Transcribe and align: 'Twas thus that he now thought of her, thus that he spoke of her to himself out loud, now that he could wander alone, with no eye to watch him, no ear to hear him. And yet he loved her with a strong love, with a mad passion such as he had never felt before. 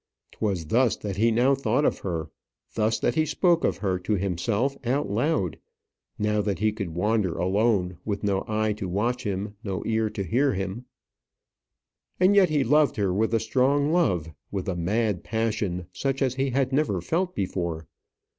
'Twas 0.31 0.65
thus 0.65 0.95
that 0.95 1.17
he 1.17 1.29
now 1.29 1.53
thought 1.53 1.85
of 1.85 1.99
her, 1.99 2.31
thus 2.73 2.97
that 2.97 3.13
he 3.13 3.23
spoke 3.23 3.63
of 3.63 3.77
her 3.77 3.99
to 3.99 4.15
himself 4.15 4.75
out 4.83 5.11
loud, 5.11 5.59
now 6.17 6.41
that 6.41 6.57
he 6.57 6.71
could 6.71 6.89
wander 6.95 7.37
alone, 7.37 7.99
with 8.03 8.23
no 8.23 8.43
eye 8.47 8.73
to 8.73 8.89
watch 8.89 9.25
him, 9.25 9.53
no 9.63 9.83
ear 9.85 10.09
to 10.09 10.23
hear 10.23 10.55
him. 10.55 10.85
And 12.19 12.35
yet 12.35 12.49
he 12.49 12.63
loved 12.63 12.95
her 12.95 13.13
with 13.13 13.31
a 13.31 13.39
strong 13.39 13.91
love, 13.91 14.31
with 14.49 14.67
a 14.67 14.75
mad 14.75 15.23
passion 15.23 15.85
such 15.93 16.23
as 16.23 16.33
he 16.33 16.49
had 16.49 16.73
never 16.73 16.99
felt 16.99 17.35
before. 17.35 17.85